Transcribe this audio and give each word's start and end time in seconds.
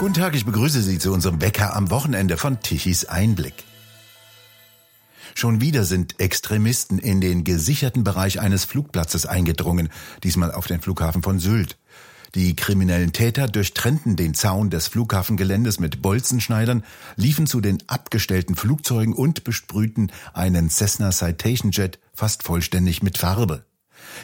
Guten 0.00 0.14
Tag, 0.14 0.34
ich 0.34 0.46
begrüße 0.46 0.80
Sie 0.80 0.98
zu 0.98 1.12
unserem 1.12 1.42
Wecker 1.42 1.76
am 1.76 1.90
Wochenende 1.90 2.38
von 2.38 2.58
Tichys 2.60 3.04
Einblick. 3.04 3.52
Schon 5.34 5.60
wieder 5.60 5.84
sind 5.84 6.18
Extremisten 6.18 6.98
in 6.98 7.20
den 7.20 7.44
gesicherten 7.44 8.02
Bereich 8.02 8.40
eines 8.40 8.64
Flugplatzes 8.64 9.26
eingedrungen, 9.26 9.90
diesmal 10.24 10.52
auf 10.52 10.66
den 10.66 10.80
Flughafen 10.80 11.22
von 11.22 11.38
Sylt. 11.38 11.76
Die 12.34 12.56
kriminellen 12.56 13.12
Täter 13.12 13.46
durchtrennten 13.46 14.16
den 14.16 14.32
Zaun 14.32 14.70
des 14.70 14.88
Flughafengeländes 14.88 15.80
mit 15.80 16.00
Bolzenschneidern, 16.00 16.82
liefen 17.16 17.46
zu 17.46 17.60
den 17.60 17.82
abgestellten 17.86 18.54
Flugzeugen 18.54 19.12
und 19.12 19.44
besprühten 19.44 20.10
einen 20.32 20.70
Cessna 20.70 21.10
Citation 21.10 21.72
Jet 21.72 21.98
fast 22.14 22.42
vollständig 22.42 23.02
mit 23.02 23.18
Farbe. 23.18 23.66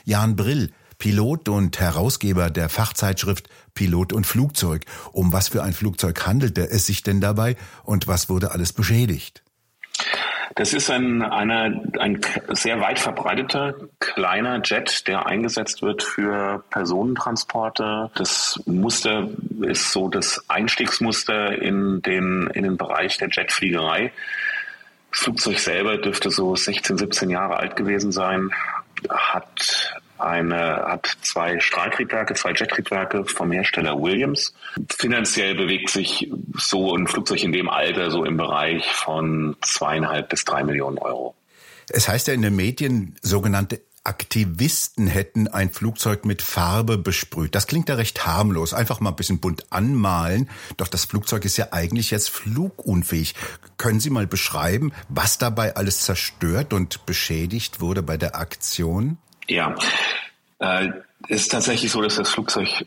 Jan 0.07 0.37
Brill, 0.37 0.73
Pilot 0.99 1.49
und 1.49 1.79
Herausgeber 1.79 2.51
der 2.51 2.69
Fachzeitschrift 2.69 3.49
Pilot 3.75 4.13
und 4.13 4.27
Flugzeug. 4.27 4.85
Um 5.13 5.33
was 5.33 5.49
für 5.49 5.63
ein 5.63 5.73
Flugzeug 5.73 6.27
handelte 6.27 6.69
es 6.69 6.87
sich 6.87 7.03
denn 7.03 7.21
dabei 7.21 7.57
und 7.85 8.07
was 8.07 8.29
wurde 8.29 8.53
alles 8.53 8.73
beschädigt? 8.73 9.43
Das 10.57 10.73
ist 10.73 10.91
ein, 10.91 11.23
eine, 11.23 11.83
ein 11.99 12.19
sehr 12.49 12.81
weit 12.81 12.99
verbreiteter 12.99 13.75
kleiner 14.01 14.63
Jet, 14.65 15.07
der 15.07 15.27
eingesetzt 15.27 15.83
wird 15.83 16.03
für 16.03 16.65
Personentransporte. 16.71 18.11
Das 18.15 18.59
Muster 18.65 19.29
ist 19.61 19.93
so 19.93 20.09
das 20.09 20.49
Einstiegsmuster 20.49 21.61
in 21.61 22.01
den, 22.01 22.49
in 22.55 22.63
den 22.63 22.79
Bereich 22.79 23.19
der 23.19 23.29
Jetfliegerei. 23.31 24.13
Das 25.11 25.21
Flugzeug 25.21 25.59
selber 25.59 25.99
dürfte 25.99 26.31
so 26.31 26.57
16, 26.57 26.97
17 26.97 27.29
Jahre 27.29 27.59
alt 27.59 27.77
gewesen 27.77 28.11
sein, 28.11 28.51
hat 29.11 30.01
eine, 30.19 30.85
hat 30.87 31.17
zwei 31.23 31.61
Strahltriebwerke, 31.61 32.35
zwei 32.35 32.53
Jettriebwerke 32.53 33.25
vom 33.25 33.53
Hersteller 33.53 34.01
Williams. 34.01 34.55
Finanziell 34.97 35.55
bewegt 35.55 35.91
sich 35.91 36.31
so 36.57 36.95
ein 36.95 37.07
Flugzeug 37.07 37.43
in 37.43 37.53
dem 37.53 37.69
Alter 37.69 38.11
so 38.11 38.25
im 38.25 38.37
Bereich 38.37 38.85
von 38.93 39.57
zweieinhalb 39.63 40.29
bis 40.29 40.45
drei 40.45 40.63
Millionen 40.65 40.99
Euro. 40.99 41.35
Es 41.89 42.09
heißt 42.09 42.29
ja 42.29 42.35
in 42.35 42.43
den 42.43 42.57
Medien, 42.57 43.17
sogenannte 43.23 43.81
Aktivisten 44.07 45.09
hätten 45.09 45.49
ein 45.49 45.73
Flugzeug 45.73 46.25
mit 46.25 46.41
Farbe 46.41 46.97
besprüht. 46.97 47.57
Das 47.57 47.67
klingt 47.67 47.89
ja 47.89 47.97
recht 47.97 48.25
harmlos. 48.25 48.73
Einfach 48.73 49.01
mal 49.01 49.11
ein 49.11 49.17
bisschen 49.17 49.41
bunt 49.41 49.67
anmalen. 49.71 50.49
Doch 50.77 50.87
das 50.87 51.07
Flugzeug 51.07 51.45
ist 51.45 51.57
ja 51.57 51.73
eigentlich 51.73 52.13
jetzt 52.13 52.31
flugunfähig. 52.31 53.35
Können 53.79 53.99
Sie 53.99 54.11
mal 54.11 54.29
beschreiben, 54.29 54.93
was 55.09 55.39
dabei 55.39 55.75
alles 55.75 56.03
zerstört 56.03 56.73
und 56.73 57.05
beschädigt 57.05 57.81
wurde 57.81 58.03
bei 58.05 58.17
der 58.17 58.37
Aktion? 58.37 59.19
Ja, 59.49 59.75
äh, 60.59 60.89
ist 61.29 61.53
tatsächlich 61.53 61.91
so, 61.91 62.03
dass 62.03 62.17
das 62.17 62.31
Flugzeug 62.31 62.85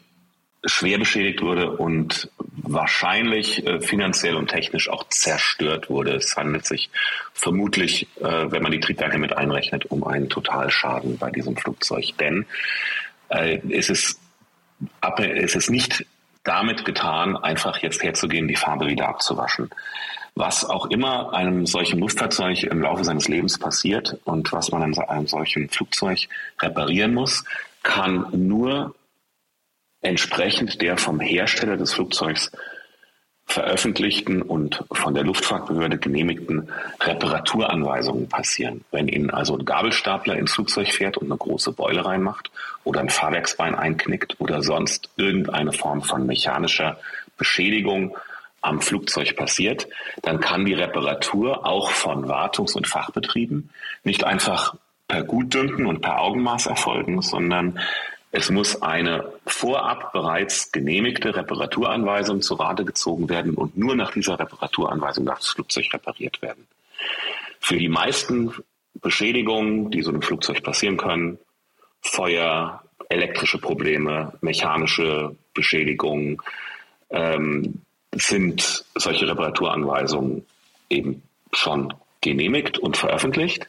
schwer 0.65 0.97
beschädigt 0.97 1.41
wurde 1.41 1.71
und 1.71 2.29
wahrscheinlich 2.38 3.65
äh, 3.65 3.79
finanziell 3.79 4.35
und 4.35 4.49
technisch 4.49 4.89
auch 4.89 5.07
zerstört 5.07 5.89
wurde. 5.89 6.15
Es 6.15 6.35
handelt 6.35 6.65
sich 6.65 6.89
vermutlich, 7.33 8.07
äh, 8.19 8.52
wenn 8.52 8.61
man 8.61 8.71
die 8.71 8.81
Triebwerke 8.81 9.17
mit 9.17 9.35
einrechnet, 9.35 9.85
um 9.85 10.03
einen 10.03 10.30
Totalschaden 10.30 11.17
bei 11.17 11.31
diesem 11.31 11.55
Flugzeug. 11.55 12.17
Denn 12.19 12.45
äh, 13.30 13.59
es, 13.69 13.89
ist, 13.89 14.19
es 15.17 15.55
ist 15.55 15.69
nicht 15.69 16.05
damit 16.43 16.83
getan, 16.83 17.37
einfach 17.37 17.77
jetzt 17.81 18.03
herzugehen, 18.03 18.47
die 18.47 18.55
Farbe 18.55 18.87
wieder 18.87 19.07
abzuwaschen 19.07 19.69
was 20.39 20.63
auch 20.63 20.85
immer 20.85 21.33
einem 21.33 21.65
solchen 21.65 21.99
Luftfahrzeug 21.99 22.63
im 22.63 22.81
Laufe 22.81 23.03
seines 23.03 23.27
Lebens 23.27 23.59
passiert 23.59 24.17
und 24.23 24.53
was 24.53 24.71
man 24.71 24.81
an 24.81 24.97
einem 24.97 25.27
solchen 25.27 25.67
Flugzeug 25.67 26.29
reparieren 26.61 27.13
muss, 27.13 27.43
kann 27.83 28.25
nur 28.31 28.95
entsprechend 30.01 30.81
der 30.81 30.97
vom 30.97 31.19
Hersteller 31.19 31.75
des 31.75 31.93
Flugzeugs 31.93 32.51
veröffentlichten 33.47 34.41
und 34.41 34.85
von 34.93 35.13
der 35.13 35.25
Luftfahrtbehörde 35.25 35.97
genehmigten 35.97 36.69
Reparaturanweisungen 37.02 38.30
passieren. 38.30 38.85
Wenn 38.91 39.09
Ihnen 39.09 39.31
also 39.31 39.58
ein 39.58 39.65
Gabelstapler 39.65 40.37
ins 40.37 40.53
Flugzeug 40.53 40.93
fährt 40.93 41.17
und 41.17 41.25
eine 41.25 41.37
große 41.37 41.73
Beule 41.73 42.05
reinmacht 42.05 42.49
oder 42.85 43.02
ein 43.02 43.09
Fahrwerksbein 43.09 43.75
einknickt 43.75 44.39
oder 44.39 44.64
sonst 44.64 45.09
irgendeine 45.17 45.73
Form 45.73 46.02
von 46.02 46.25
mechanischer 46.25 46.97
Beschädigung 47.37 48.15
am 48.61 48.81
Flugzeug 48.81 49.36
passiert, 49.36 49.87
dann 50.21 50.39
kann 50.39 50.65
die 50.65 50.73
Reparatur 50.73 51.65
auch 51.65 51.92
von 51.92 52.27
Wartungs- 52.27 52.75
und 52.75 52.87
Fachbetrieben 52.87 53.70
nicht 54.03 54.23
einfach 54.23 54.75
per 55.08 55.23
Gutdünken 55.23 55.86
und 55.86 56.02
per 56.02 56.21
Augenmaß 56.21 56.67
erfolgen, 56.67 57.21
sondern 57.21 57.80
es 58.31 58.52
muss 58.52 58.81
eine 58.81 59.33
vorab 59.45 60.14
bereits 60.14 60.71
genehmigte 60.71 61.36
Reparaturanweisung 61.36 62.42
zu 62.42 62.53
Rate 62.55 62.86
gezogen 62.86 63.27
werden 63.27 63.55
und 63.55 63.75
nur 63.77 63.95
nach 63.95 64.11
dieser 64.11 64.39
Reparaturanweisung 64.39 65.26
darf 65.26 65.39
das 65.39 65.49
Flugzeug 65.49 65.91
repariert 65.93 66.41
werden. 66.41 66.67
Für 67.59 67.77
die 67.77 67.89
meisten 67.89 68.53
Beschädigungen, 69.02 69.89
die 69.89 70.03
so 70.03 70.11
einem 70.11 70.21
Flugzeug 70.21 70.61
passieren 70.64 70.97
können, 70.97 71.39
Feuer, 72.02 72.83
elektrische 73.09 73.58
Probleme, 73.58 74.33
mechanische 74.41 75.36
Beschädigungen, 75.53 76.37
ähm, 77.09 77.81
sind 78.14 78.86
solche 78.95 79.27
Reparaturanweisungen 79.27 80.45
eben 80.89 81.23
schon 81.53 81.93
genehmigt 82.21 82.77
und 82.77 82.97
veröffentlicht. 82.97 83.67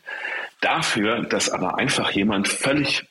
Dafür, 0.61 1.23
dass 1.23 1.51
aber 1.51 1.79
einfach 1.79 2.11
jemand 2.11 2.49
völlig 2.49 3.07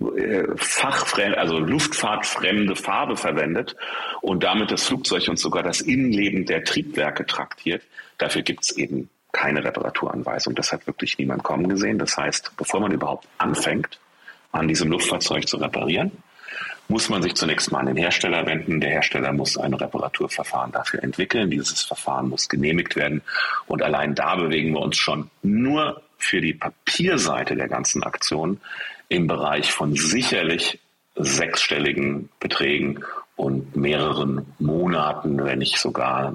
äh, 0.00 0.44
fachfremd, 0.56 1.36
also 1.36 1.58
luftfahrtfremde 1.58 2.74
Farbe 2.74 3.16
verwendet 3.16 3.76
und 4.22 4.42
damit 4.42 4.70
das 4.70 4.86
Flugzeug 4.86 5.28
und 5.28 5.38
sogar 5.38 5.62
das 5.62 5.80
Innenleben 5.80 6.46
der 6.46 6.64
Triebwerke 6.64 7.26
traktiert, 7.26 7.82
dafür 8.18 8.42
gibt 8.42 8.64
es 8.64 8.76
eben 8.76 9.10
keine 9.32 9.62
Reparaturanweisung. 9.62 10.54
Das 10.54 10.72
hat 10.72 10.86
wirklich 10.86 11.18
niemand 11.18 11.42
kommen 11.42 11.68
gesehen. 11.68 11.98
Das 11.98 12.16
heißt, 12.16 12.52
bevor 12.56 12.80
man 12.80 12.92
überhaupt 12.92 13.28
anfängt, 13.38 14.00
an 14.52 14.66
diesem 14.66 14.90
Luftfahrzeug 14.90 15.46
zu 15.46 15.58
reparieren, 15.58 16.10
muss 16.90 17.08
man 17.08 17.22
sich 17.22 17.36
zunächst 17.36 17.70
mal 17.70 17.78
an 17.78 17.86
den 17.86 17.96
Hersteller 17.96 18.44
wenden. 18.46 18.80
Der 18.80 18.90
Hersteller 18.90 19.32
muss 19.32 19.56
ein 19.56 19.74
Reparaturverfahren 19.74 20.72
dafür 20.72 21.02
entwickeln. 21.04 21.48
Dieses 21.48 21.82
Verfahren 21.82 22.28
muss 22.28 22.48
genehmigt 22.48 22.96
werden. 22.96 23.22
Und 23.68 23.82
allein 23.82 24.16
da 24.16 24.34
bewegen 24.34 24.72
wir 24.72 24.80
uns 24.80 24.96
schon 24.96 25.30
nur 25.42 26.02
für 26.18 26.40
die 26.40 26.52
Papierseite 26.52 27.54
der 27.54 27.68
ganzen 27.68 28.02
Aktion 28.02 28.60
im 29.08 29.28
Bereich 29.28 29.72
von 29.72 29.94
sicherlich 29.94 30.80
sechsstelligen 31.14 32.28
Beträgen 32.40 33.04
und 33.36 33.76
mehreren 33.76 34.46
Monaten, 34.58 35.42
wenn 35.44 35.60
nicht 35.60 35.78
sogar 35.78 36.34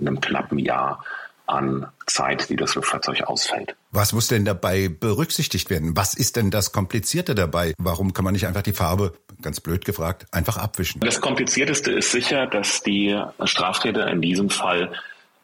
einem 0.00 0.20
knappen 0.20 0.58
Jahr 0.58 1.04
an 1.46 1.86
Zeit, 2.06 2.48
die 2.48 2.56
das 2.56 2.74
Luftfahrzeug 2.74 3.22
ausfällt. 3.22 3.76
Was 3.90 4.12
muss 4.12 4.28
denn 4.28 4.44
dabei 4.44 4.88
berücksichtigt 4.88 5.70
werden? 5.70 5.96
Was 5.96 6.14
ist 6.14 6.36
denn 6.36 6.50
das 6.50 6.72
Komplizierte 6.72 7.34
dabei? 7.34 7.74
Warum 7.78 8.12
kann 8.12 8.24
man 8.24 8.32
nicht 8.32 8.46
einfach 8.46 8.62
die 8.62 8.72
Farbe, 8.72 9.12
ganz 9.42 9.60
blöd 9.60 9.84
gefragt, 9.84 10.26
einfach 10.32 10.56
abwischen? 10.56 11.00
Das 11.00 11.20
Komplizierteste 11.20 11.92
ist 11.92 12.10
sicher, 12.10 12.46
dass 12.46 12.82
die 12.82 13.20
Straftäter 13.44 14.08
in 14.08 14.20
diesem 14.20 14.50
Fall 14.50 14.92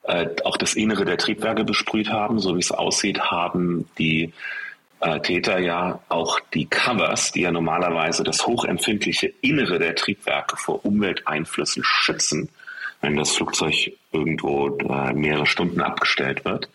äh, 0.03 0.27
auch 0.45 0.57
das 0.57 0.75
Innere 0.75 1.05
der 1.05 1.19
Triebwerke 1.19 1.65
besprüht 1.65 2.11
haben. 2.11 2.39
So 2.41 2.57
wie 2.57 2.61
es 2.61 2.73
aussieht, 2.73 3.21
haben 3.21 3.89
die 3.99 4.33
äh, 5.01 5.21
Täter 5.21 5.59
ja 5.59 6.01
auch 6.09 6.41
die 6.55 6.67
Covers, 6.67 7.33
die 7.33 7.43
ja 7.43 7.53
normalerweise 7.53 8.25
das 8.25 8.47
hochempfindliche 8.47 9.33
Innere 9.41 9.79
der 9.79 9.95
Triebwerke 9.95 10.57
vor 10.57 10.85
Umwelteinflüssen 10.85 11.83
schützen, 11.85 12.49
wenn 13.03 13.17
das 13.17 13.33
Flugzeug 13.33 13.93
irgendwo 14.13 14.79
äh, 14.79 15.13
mehrere 15.13 15.47
Stunden 15.47 15.83
abgestellt 15.83 16.45
wird. 16.45 16.69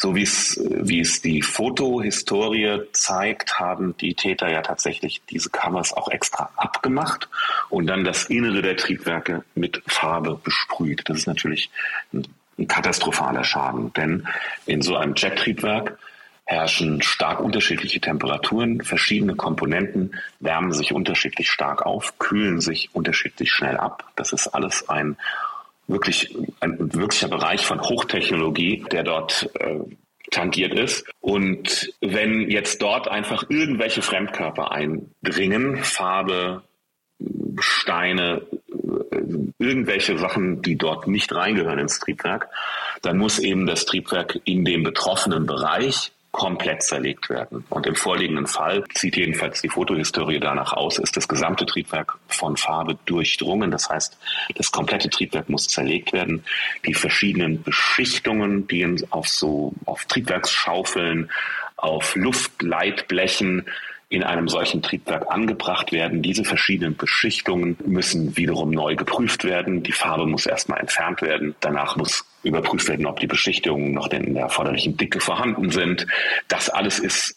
So 0.00 0.14
wie 0.14 0.22
es, 0.22 0.60
wie 0.70 1.00
es 1.00 1.22
die 1.22 1.42
Fotohistorie 1.42 2.82
zeigt, 2.92 3.58
haben 3.58 3.96
die 3.96 4.14
Täter 4.14 4.48
ja 4.48 4.62
tatsächlich 4.62 5.20
diese 5.28 5.50
Covers 5.50 5.92
auch 5.92 6.08
extra 6.08 6.50
abgemacht 6.54 7.28
und 7.68 7.88
dann 7.88 8.04
das 8.04 8.26
Innere 8.26 8.62
der 8.62 8.76
Triebwerke 8.76 9.42
mit 9.56 9.82
Farbe 9.88 10.40
besprüht. 10.42 11.02
Das 11.06 11.18
ist 11.18 11.26
natürlich 11.26 11.68
ein, 12.12 12.28
ein 12.58 12.68
katastrophaler 12.68 13.42
Schaden, 13.42 13.92
denn 13.94 14.28
in 14.66 14.82
so 14.82 14.96
einem 14.96 15.14
Jet-Triebwerk 15.16 15.98
herrschen 16.44 17.02
stark 17.02 17.40
unterschiedliche 17.40 18.00
Temperaturen. 18.00 18.80
Verschiedene 18.82 19.34
Komponenten 19.34 20.12
wärmen 20.38 20.72
sich 20.72 20.92
unterschiedlich 20.92 21.50
stark 21.50 21.84
auf, 21.84 22.18
kühlen 22.18 22.60
sich 22.60 22.88
unterschiedlich 22.94 23.50
schnell 23.50 23.76
ab. 23.76 24.04
Das 24.14 24.32
ist 24.32 24.46
alles 24.46 24.88
ein 24.88 25.16
wirklich 25.88 26.36
ein 26.60 26.94
wirklicher 26.94 27.28
Bereich 27.28 27.66
von 27.66 27.80
Hochtechnologie, 27.80 28.84
der 28.92 29.02
dort 29.02 29.50
äh, 29.58 29.80
tangiert 30.30 30.74
ist. 30.74 31.04
Und 31.20 31.92
wenn 32.00 32.50
jetzt 32.50 32.82
dort 32.82 33.08
einfach 33.08 33.44
irgendwelche 33.48 34.02
Fremdkörper 34.02 34.70
eindringen, 34.70 35.78
Farbe, 35.78 36.62
Steine, 37.58 38.42
äh, 39.10 39.16
irgendwelche 39.58 40.18
Sachen, 40.18 40.62
die 40.62 40.76
dort 40.76 41.08
nicht 41.08 41.34
reingehören 41.34 41.78
ins 41.78 41.98
Triebwerk, 41.98 42.48
dann 43.02 43.18
muss 43.18 43.38
eben 43.38 43.66
das 43.66 43.86
Triebwerk 43.86 44.38
in 44.44 44.64
dem 44.64 44.82
betroffenen 44.82 45.46
Bereich 45.46 46.12
komplett 46.30 46.82
zerlegt 46.82 47.30
werden. 47.30 47.64
Und 47.70 47.86
im 47.86 47.94
vorliegenden 47.94 48.46
Fall 48.46 48.84
sieht 48.94 49.16
jedenfalls 49.16 49.62
die 49.62 49.68
Fotohistorie 49.68 50.40
danach 50.40 50.72
aus, 50.72 50.98
ist 50.98 51.16
das 51.16 51.26
gesamte 51.26 51.66
Triebwerk 51.66 52.18
von 52.28 52.56
Farbe 52.56 52.98
durchdrungen. 53.06 53.70
Das 53.70 53.88
heißt, 53.88 54.18
das 54.54 54.70
komplette 54.70 55.08
Triebwerk 55.08 55.48
muss 55.48 55.68
zerlegt 55.68 56.12
werden. 56.12 56.44
Die 56.86 56.94
verschiedenen 56.94 57.62
Beschichtungen, 57.62 58.66
die 58.68 58.78
auf 59.10 59.28
so, 59.28 59.72
auf 59.86 60.04
Triebwerksschaufeln, 60.04 61.30
auf 61.76 62.14
Luftleitblechen, 62.16 63.66
in 64.10 64.22
einem 64.22 64.48
solchen 64.48 64.80
Triebwerk 64.80 65.30
angebracht 65.30 65.92
werden. 65.92 66.22
Diese 66.22 66.44
verschiedenen 66.44 66.96
Beschichtungen 66.96 67.76
müssen 67.84 68.36
wiederum 68.36 68.70
neu 68.70 68.96
geprüft 68.96 69.44
werden. 69.44 69.82
Die 69.82 69.92
Farbe 69.92 70.26
muss 70.26 70.46
erstmal 70.46 70.80
entfernt 70.80 71.20
werden. 71.20 71.54
Danach 71.60 71.96
muss 71.96 72.24
überprüft 72.42 72.88
werden, 72.88 73.06
ob 73.06 73.20
die 73.20 73.26
Beschichtungen 73.26 73.92
noch 73.92 74.10
in 74.10 74.32
der 74.34 74.44
erforderlichen 74.44 74.96
Dicke 74.96 75.20
vorhanden 75.20 75.70
sind. 75.70 76.06
Das 76.48 76.70
alles 76.70 76.98
ist 76.98 77.36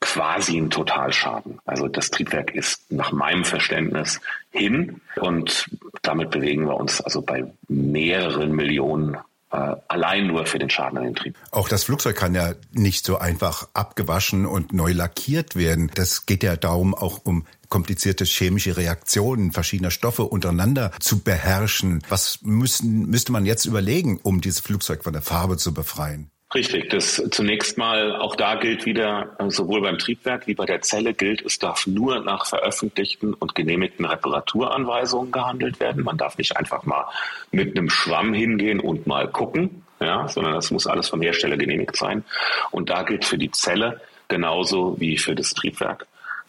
quasi 0.00 0.58
ein 0.58 0.70
Totalschaden. 0.70 1.58
Also 1.64 1.88
das 1.88 2.10
Triebwerk 2.10 2.54
ist 2.54 2.92
nach 2.92 3.10
meinem 3.10 3.44
Verständnis 3.44 4.20
hin 4.50 5.00
und 5.16 5.68
damit 6.02 6.30
bewegen 6.30 6.66
wir 6.66 6.76
uns 6.76 7.00
also 7.00 7.22
bei 7.22 7.52
mehreren 7.66 8.52
Millionen 8.52 9.16
allein 9.50 10.26
nur 10.26 10.46
für 10.46 10.58
den 10.58 10.70
Schaden 10.70 10.98
an 10.98 11.04
den 11.04 11.14
Trieb. 11.14 11.36
Auch 11.50 11.68
das 11.68 11.84
Flugzeug 11.84 12.16
kann 12.16 12.34
ja 12.34 12.52
nicht 12.72 13.04
so 13.04 13.18
einfach 13.18 13.68
abgewaschen 13.74 14.46
und 14.46 14.72
neu 14.72 14.92
lackiert 14.92 15.56
werden. 15.56 15.90
Das 15.94 16.26
geht 16.26 16.42
ja 16.42 16.56
darum, 16.56 16.94
auch 16.94 17.20
um 17.24 17.46
komplizierte 17.68 18.24
chemische 18.24 18.76
Reaktionen 18.76 19.52
verschiedener 19.52 19.90
Stoffe 19.90 20.24
untereinander 20.24 20.92
zu 21.00 21.20
beherrschen. 21.20 22.02
Was 22.08 22.40
müssen, 22.42 23.06
müsste 23.06 23.32
man 23.32 23.46
jetzt 23.46 23.64
überlegen, 23.64 24.18
um 24.22 24.40
dieses 24.40 24.60
Flugzeug 24.60 25.04
von 25.04 25.12
der 25.12 25.22
Farbe 25.22 25.56
zu 25.56 25.72
befreien? 25.74 26.30
Richtig, 26.54 26.88
das 26.88 27.22
zunächst 27.30 27.76
mal, 27.76 28.16
auch 28.16 28.34
da 28.34 28.54
gilt 28.54 28.86
wieder, 28.86 29.36
äh, 29.38 29.50
sowohl 29.50 29.82
beim 29.82 29.98
Triebwerk 29.98 30.46
wie 30.46 30.54
bei 30.54 30.64
der 30.64 30.80
Zelle 30.80 31.12
gilt, 31.12 31.42
es 31.42 31.58
darf 31.58 31.86
nur 31.86 32.20
nach 32.20 32.46
veröffentlichten 32.46 33.34
und 33.34 33.54
genehmigten 33.54 34.06
Reparaturanweisungen 34.06 35.30
gehandelt 35.30 35.78
werden. 35.78 36.04
Man 36.04 36.16
darf 36.16 36.38
nicht 36.38 36.56
einfach 36.56 36.84
mal 36.84 37.04
mit 37.50 37.76
einem 37.76 37.90
Schwamm 37.90 38.32
hingehen 38.32 38.80
und 38.80 39.06
mal 39.06 39.28
gucken, 39.28 39.82
ja, 40.00 40.26
sondern 40.28 40.54
das 40.54 40.70
muss 40.70 40.86
alles 40.86 41.10
vom 41.10 41.20
Hersteller 41.20 41.58
genehmigt 41.58 41.96
sein. 41.96 42.24
Und 42.70 42.88
da 42.88 43.02
gilt 43.02 43.26
für 43.26 43.36
die 43.36 43.50
Zelle 43.50 44.00
genauso 44.28 44.98
wie 44.98 45.18
für 45.18 45.34
das 45.34 45.52
Triebwerk 45.52 46.06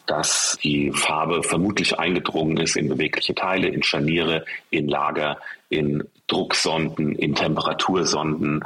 dass 0.10 0.58
die 0.64 0.92
Farbe 0.92 1.44
vermutlich 1.44 2.00
eingedrungen 2.00 2.58
ist 2.58 2.76
in 2.76 2.90
bewegliche 2.90 3.36
Teile, 3.36 3.68
in 3.68 3.84
Scharniere, 3.84 4.46
in 4.70 4.88
Lager, 4.88 5.38
in 5.70 6.04
Drucksonden, 6.28 7.14
in 7.16 7.36
Temperatursonden, 7.36 8.64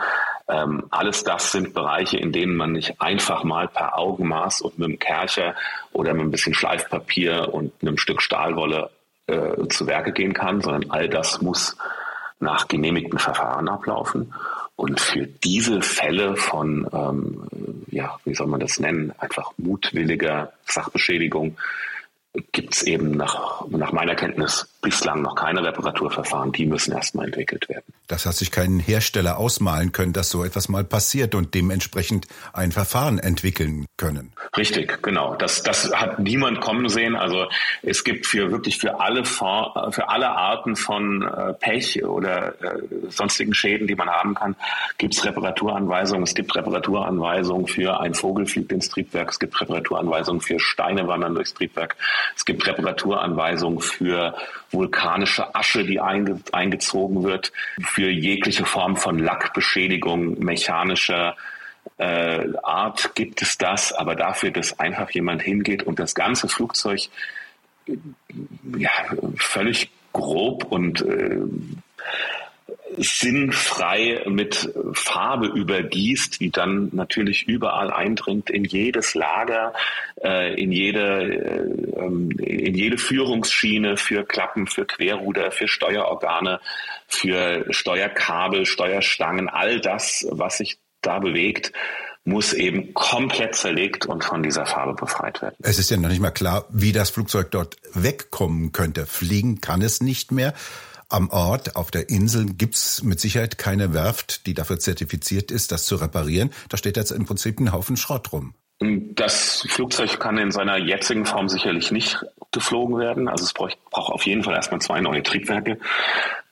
ähm, 0.47 0.83
alles 0.91 1.23
das 1.23 1.51
sind 1.51 1.73
Bereiche, 1.73 2.17
in 2.17 2.31
denen 2.31 2.55
man 2.55 2.73
nicht 2.73 3.01
einfach 3.01 3.43
mal 3.43 3.67
per 3.67 3.97
Augenmaß 3.97 4.61
und 4.61 4.77
mit 4.77 4.87
einem 4.87 4.99
Kercher 4.99 5.55
oder 5.93 6.13
mit 6.13 6.23
ein 6.23 6.31
bisschen 6.31 6.53
Schleifpapier 6.53 7.53
und 7.53 7.71
einem 7.81 7.97
Stück 7.97 8.21
Stahlwolle 8.21 8.89
äh, 9.27 9.67
zu 9.69 9.87
Werke 9.87 10.11
gehen 10.11 10.33
kann, 10.33 10.61
sondern 10.61 10.91
all 10.91 11.07
das 11.07 11.41
muss 11.41 11.77
nach 12.39 12.67
genehmigten 12.67 13.19
Verfahren 13.19 13.69
ablaufen. 13.69 14.33
Und 14.75 14.99
für 14.99 15.27
diese 15.27 15.81
Fälle 15.81 16.35
von, 16.35 16.87
ähm, 16.91 17.83
ja, 17.91 18.19
wie 18.25 18.33
soll 18.33 18.47
man 18.47 18.59
das 18.59 18.79
nennen, 18.79 19.13
einfach 19.19 19.51
mutwilliger 19.57 20.53
Sachbeschädigung 20.65 21.57
gibt 22.51 22.73
es 22.73 22.83
eben 22.83 23.11
nach, 23.11 23.67
nach 23.69 23.91
meiner 23.91 24.15
Kenntnis 24.15 24.67
bislang 24.81 25.21
noch 25.21 25.35
keine 25.35 25.63
Reparaturverfahren. 25.63 26.51
Die 26.51 26.65
müssen 26.65 26.91
erstmal 26.91 27.27
entwickelt 27.27 27.69
werden. 27.69 27.85
Das 28.07 28.25
hat 28.25 28.35
sich 28.35 28.51
kein 28.51 28.79
Hersteller 28.79 29.37
ausmalen 29.37 29.91
können, 29.91 30.13
dass 30.13 30.29
so 30.29 30.43
etwas 30.43 30.67
mal 30.67 30.83
passiert 30.83 31.35
und 31.35 31.53
dementsprechend 31.53 32.27
ein 32.51 32.71
Verfahren 32.71 33.19
entwickeln 33.19 33.85
können. 33.97 34.33
Richtig, 34.57 35.01
genau. 35.01 35.35
Das, 35.35 35.63
das 35.63 35.91
hat 35.93 36.19
niemand 36.19 36.59
kommen 36.59 36.89
sehen. 36.89 37.15
Also 37.15 37.45
es 37.81 38.03
gibt 38.03 38.25
für 38.25 38.51
wirklich 38.51 38.77
für 38.77 38.99
alle 38.99 39.23
für 39.25 40.09
alle 40.09 40.29
Arten 40.29 40.75
von 40.75 41.21
äh, 41.21 41.53
Pech 41.53 42.03
oder 42.03 42.61
äh, 42.61 42.81
sonstigen 43.09 43.53
Schäden, 43.53 43.87
die 43.87 43.95
man 43.95 44.09
haben 44.09 44.35
kann, 44.35 44.55
gibt 44.97 45.15
es 45.15 45.23
Reparaturanweisungen. 45.23 46.23
Es 46.23 46.33
gibt 46.33 46.55
Reparaturanweisungen 46.55 47.67
für 47.67 47.99
ein 47.99 48.15
Vogel 48.15 48.45
fliegt 48.45 48.71
ins 48.71 48.89
Triebwerk. 48.89 49.29
Es 49.29 49.39
gibt 49.39 49.59
Reparaturanweisungen 49.59 50.41
für 50.41 50.59
Steine 50.59 51.07
wandern 51.07 51.35
durchs 51.35 51.53
Triebwerk. 51.53 51.95
Es 52.35 52.45
gibt 52.45 52.65
Reparaturanweisungen 52.65 53.79
für 53.79 54.35
vulkanische 54.71 55.55
Asche, 55.55 55.83
die 55.83 55.99
einge 55.99 56.39
eingezogen 56.51 57.23
wird, 57.23 57.51
für 57.81 58.09
jegliche 58.09 58.65
Form 58.65 58.97
von 58.97 59.19
Lackbeschädigung 59.19 60.39
mechanischer 60.39 61.35
äh, 61.97 62.47
Art 62.63 63.13
gibt 63.15 63.41
es 63.41 63.57
das, 63.57 63.93
aber 63.93 64.15
dafür, 64.15 64.51
dass 64.51 64.79
einfach 64.79 65.09
jemand 65.11 65.41
hingeht 65.41 65.83
und 65.83 65.99
das 65.99 66.15
ganze 66.15 66.47
Flugzeug 66.47 67.01
ja, 68.77 68.91
völlig 69.37 69.89
grob 70.13 70.65
und 70.71 71.01
äh, 71.01 71.39
sinnfrei 72.97 74.23
mit 74.27 74.69
Farbe 74.93 75.47
übergießt, 75.47 76.39
die 76.39 76.51
dann 76.51 76.89
natürlich 76.91 77.47
überall 77.47 77.91
eindringt 77.91 78.49
in 78.49 78.63
jedes 78.63 79.15
Lager, 79.15 79.73
äh, 80.23 80.53
in 80.61 80.71
jede 80.71 81.23
äh, 81.23 81.99
ähm, 81.99 82.31
in 82.31 82.75
jede 82.75 82.97
Führungsschiene 82.97 83.97
für 83.97 84.23
Klappen, 84.25 84.67
für 84.67 84.85
Querruder, 84.85 85.51
für 85.51 85.67
Steuerorgane, 85.67 86.59
für 87.07 87.65
Steuerkabel, 87.69 88.65
Steuerstangen, 88.65 89.49
all 89.49 89.79
das, 89.79 90.25
was 90.29 90.57
sich 90.57 90.77
da 91.01 91.19
bewegt, 91.19 91.73
muss 92.25 92.53
eben 92.53 92.93
komplett 92.93 93.55
zerlegt 93.55 94.05
und 94.05 94.23
von 94.23 94.43
dieser 94.43 94.65
Farbe 94.65 94.93
befreit 94.93 95.41
werden. 95.41 95.55
Es 95.61 95.77
ist 95.77 95.91
ja 95.91 95.97
noch 95.97 96.09
nicht 96.09 96.21
mal 96.21 96.31
klar, 96.31 96.65
wie 96.69 96.93
das 96.93 97.09
Flugzeug 97.09 97.51
dort 97.51 97.77
wegkommen 97.93 98.71
könnte. 98.71 99.05
Fliegen 99.05 99.59
kann 99.59 99.81
es 99.81 99.99
nicht 99.99 100.31
mehr. 100.31 100.53
Am 101.13 101.29
Ort, 101.29 101.75
auf 101.75 101.91
der 101.91 102.09
Insel, 102.09 102.47
gibt's 102.47 103.03
mit 103.03 103.19
Sicherheit 103.19 103.59
keine 103.59 103.93
Werft, 103.93 104.47
die 104.47 104.55
dafür 104.55 104.79
zertifiziert 104.79 105.51
ist, 105.51 105.71
das 105.71 105.85
zu 105.85 105.97
reparieren. 105.97 106.49
Da 106.69 106.77
steht 106.77 106.97
jetzt 106.97 107.11
im 107.11 107.27
Prinzip 107.27 107.59
ein 107.59 107.71
Haufen 107.71 107.97
Schrott 107.97 108.33
rum. 108.33 108.55
Das 108.79 109.63
Flugzeug 109.69 110.19
kann 110.19 110.39
in 110.39 110.49
seiner 110.49 110.77
jetzigen 110.77 111.27
Form 111.27 111.49
sicherlich 111.49 111.91
nicht 111.91 112.25
geflogen 112.51 112.97
werden. 112.97 113.27
Also 113.27 113.45
es 113.45 113.53
braucht, 113.53 113.77
braucht 113.91 114.11
auf 114.11 114.25
jeden 114.25 114.43
Fall 114.43 114.55
erstmal 114.55 114.81
zwei 114.81 115.01
neue 115.01 115.21
Triebwerke. 115.21 115.77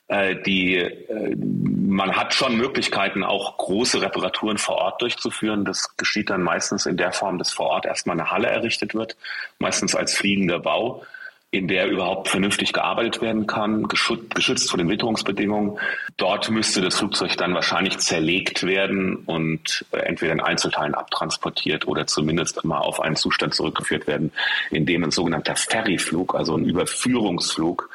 Äh, 0.06 0.40
die, 0.42 0.76
äh, 0.76 1.34
man 1.34 2.12
hat 2.16 2.32
schon 2.32 2.56
Möglichkeiten, 2.56 3.24
auch 3.24 3.58
große 3.58 4.00
Reparaturen 4.00 4.58
vor 4.58 4.76
Ort 4.76 5.02
durchzuführen. 5.02 5.64
Das 5.64 5.96
geschieht 5.96 6.30
dann 6.30 6.42
meistens 6.42 6.86
in 6.86 6.96
der 6.96 7.10
Form, 7.10 7.38
dass 7.38 7.50
vor 7.50 7.66
Ort 7.66 7.84
erstmal 7.84 8.18
eine 8.18 8.30
Halle 8.30 8.46
errichtet 8.46 8.94
wird, 8.94 9.16
meistens 9.58 9.96
als 9.96 10.14
fliegender 10.14 10.60
Bau 10.60 11.04
in 11.52 11.68
der 11.68 11.86
überhaupt 11.86 12.28
vernünftig 12.28 12.72
gearbeitet 12.72 13.20
werden 13.20 13.46
kann, 13.46 13.86
geschützt 13.86 14.70
vor 14.70 14.78
den 14.78 14.88
Witterungsbedingungen. 14.88 15.78
Dort 16.16 16.50
müsste 16.50 16.80
das 16.80 16.96
Flugzeug 16.96 17.36
dann 17.36 17.52
wahrscheinlich 17.52 17.98
zerlegt 17.98 18.62
werden 18.62 19.16
und 19.26 19.84
äh, 19.92 19.98
entweder 19.98 20.32
in 20.32 20.40
Einzelteilen 20.40 20.94
abtransportiert 20.94 21.86
oder 21.86 22.06
zumindest 22.06 22.64
mal 22.64 22.78
auf 22.78 23.00
einen 23.00 23.16
Zustand 23.16 23.52
zurückgeführt 23.52 24.06
werden, 24.06 24.32
in 24.70 24.86
dem 24.86 25.04
ein 25.04 25.10
sogenannter 25.10 25.54
Ferryflug, 25.54 26.34
also 26.34 26.56
ein 26.56 26.64
Überführungsflug, 26.64 27.90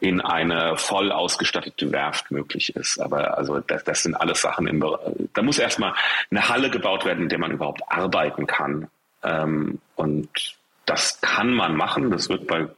in 0.00 0.20
eine 0.20 0.76
voll 0.76 1.10
ausgestattete 1.10 1.90
Werft 1.90 2.30
möglich 2.30 2.76
ist. 2.76 3.00
Aber 3.00 3.38
also 3.38 3.60
das, 3.60 3.82
das 3.84 4.02
sind 4.02 4.14
alles 4.14 4.42
Sachen 4.42 4.66
im 4.66 4.84
Da 5.32 5.40
muss 5.40 5.58
erstmal 5.58 5.94
eine 6.30 6.50
Halle 6.50 6.68
gebaut 6.68 7.06
werden, 7.06 7.22
in 7.22 7.28
der 7.30 7.38
man 7.38 7.52
überhaupt 7.52 7.80
arbeiten 7.88 8.46
kann. 8.46 8.88
Ähm, 9.22 9.78
und 9.96 10.28
das 10.86 11.20
kann 11.20 11.52
man 11.52 11.76
machen. 11.76 12.10
Das 12.10 12.28
wird 12.28 12.46
bei, 12.46 12.68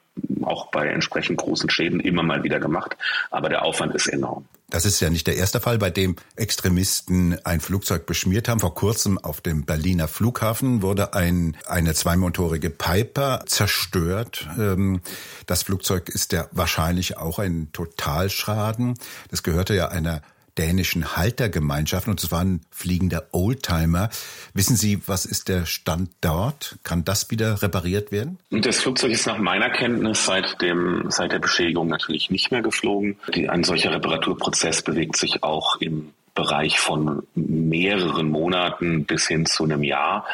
auch 0.47 0.71
bei 0.71 0.89
entsprechend 0.89 1.39
großen 1.39 1.71
Schäden 1.71 2.01
immer 2.01 2.23
mal 2.23 2.43
wieder 2.43 2.61
gemacht. 2.61 2.97
Aber 3.31 3.49
der 3.49 3.63
Aufwand 3.63 3.95
ist 3.95 4.07
enorm. 4.07 4.47
Das 4.69 4.85
ist 4.85 5.01
ja 5.01 5.11
nicht 5.11 5.29
der 5.29 5.37
erste 5.37 5.61
Fall, 5.61 5.79
bei 5.79 5.91
dem 5.91 6.17
Extremisten 6.35 7.39
ein 7.45 7.61
Flugzeug 7.61 8.05
beschmiert 8.05 8.49
haben. 8.49 8.59
Vor 8.59 8.75
kurzem 8.75 9.17
auf 9.17 9.41
dem 9.41 9.65
Berliner 9.65 10.09
Flughafen 10.09 10.83
wurde 10.83 11.15
ein, 11.15 11.57
eine 11.67 11.95
zweimotorige 11.95 12.71
Piper 12.71 13.45
zerstört. 13.47 14.49
Ähm, 14.59 15.03
das 15.47 15.63
Flugzeug 15.63 16.09
ist 16.09 16.33
ja 16.33 16.49
wahrscheinlich 16.51 17.17
auch 17.17 17.39
ein 17.39 17.69
Totalschaden. 17.73 18.99
Das 19.31 19.45
gehörte 19.45 19.75
ja 19.75 19.89
einer 19.89 20.23
dänischen 20.59 21.17
Haltergemeinschaften 21.17 22.11
und 22.13 22.23
es 22.23 22.33
ein 22.33 22.61
fliegender 22.71 23.27
Oldtimer. 23.33 24.11
Wissen 24.55 24.77
Sie, 24.77 25.01
was 25.07 25.27
ist 25.27 25.49
der 25.49 25.67
Stand 25.67 26.11
dort? 26.21 26.79
Kann 26.83 27.05
das 27.05 27.31
wieder 27.31 27.63
repariert 27.63 28.13
werden? 28.13 28.39
Das 28.51 28.81
Flugzeug 28.81 29.13
ist 29.13 29.27
nach 29.27 29.39
meiner 29.39 29.71
Kenntnis 29.71 30.25
seit, 30.25 30.61
dem, 30.61 31.07
seit 31.09 31.33
der 31.33 31.39
Beschädigung 31.39 31.89
natürlich 31.89 32.31
nicht 32.31 32.51
mehr 32.51 32.63
geflogen. 32.63 33.19
Ein 33.49 33.65
solcher 33.65 33.93
Reparaturprozess 33.93 34.83
bewegt 34.83 35.17
sich 35.17 35.43
auch 35.43 35.77
im 35.81 36.13
Bereich 36.35 36.79
von 36.79 37.27
mehreren 37.35 38.29
Monaten 38.29 39.05
bis 39.05 39.27
hin 39.27 39.47
zu 39.47 39.65
einem 39.65 39.83
Jahr. 39.83 40.27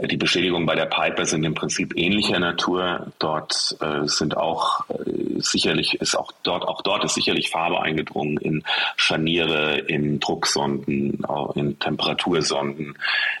Die 0.00 0.16
Beschädigungen 0.16 0.64
bei 0.64 0.76
der 0.76 0.86
Piper 0.86 1.24
sind 1.24 1.42
im 1.42 1.54
Prinzip 1.54 1.96
ähnlicher 1.96 2.38
Natur. 2.38 3.12
Dort 3.18 3.76
äh, 3.80 4.06
sind 4.06 4.36
auch 4.36 4.88
äh, 4.90 5.40
sicherlich 5.40 6.00
ist 6.00 6.14
auch 6.14 6.30
dort 6.44 6.62
auch 6.68 6.82
dort 6.82 7.04
ist 7.04 7.14
sicherlich 7.14 7.50
Farbe 7.50 7.80
eingedrungen 7.80 8.36
in 8.36 8.62
Scharniere, 8.96 9.78
in 9.78 10.20
Drucksonden, 10.20 11.24
in 11.56 11.78
Temperatursonden, 11.80 12.96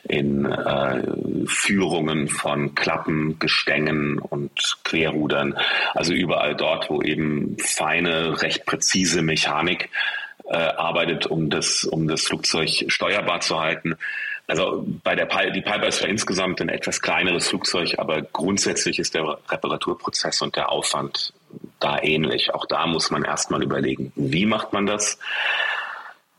in 0.08 0.46
äh, 0.46 1.02
Führungen 1.46 2.26
von 2.26 2.74
Klappen, 2.74 3.38
Gestängen 3.38 4.18
und 4.18 4.78
Querrudern. 4.82 5.56
Also 5.94 6.12
überall 6.12 6.56
dort, 6.56 6.90
wo 6.90 7.02
eben 7.02 7.56
feine, 7.58 8.42
recht 8.42 8.66
präzise 8.66 9.22
Mechanik 9.22 9.90
äh, 10.50 10.56
arbeitet, 10.56 11.26
um 11.26 11.50
das, 11.50 11.84
um 11.84 12.08
das 12.08 12.22
Flugzeug 12.22 12.68
steuerbar 12.88 13.40
zu 13.40 13.60
halten. 13.60 13.96
Also 14.48 14.82
bei 15.04 15.14
der 15.14 15.26
Pi 15.26 15.52
die 15.52 15.60
Piper 15.60 15.86
ist 15.86 15.98
zwar 15.98 16.08
insgesamt 16.08 16.60
ein 16.62 16.70
etwas 16.70 17.02
kleineres 17.02 17.48
Flugzeug, 17.48 17.96
aber 17.98 18.22
grundsätzlich 18.22 18.98
ist 18.98 19.14
der 19.14 19.38
Reparaturprozess 19.50 20.40
und 20.40 20.56
der 20.56 20.72
Aufwand 20.72 21.34
da 21.80 22.02
ähnlich. 22.02 22.54
Auch 22.54 22.64
da 22.64 22.86
muss 22.86 23.10
man 23.10 23.24
erstmal 23.24 23.62
überlegen, 23.62 24.10
wie 24.16 24.46
macht 24.46 24.72
man 24.72 24.86
das? 24.86 25.18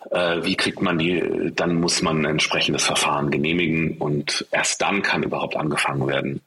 Äh, 0.09 0.43
wie 0.43 0.55
kriegt 0.55 0.81
man 0.81 0.97
die, 0.97 1.51
dann 1.55 1.75
muss 1.75 2.01
man 2.01 2.21
ein 2.21 2.31
entsprechendes 2.31 2.83
Verfahren 2.83 3.29
genehmigen 3.29 3.97
und 3.99 4.47
erst 4.49 4.81
dann 4.81 5.03
kann 5.03 5.21
überhaupt 5.21 5.55
angefangen 5.55 6.07
werden, 6.07 6.41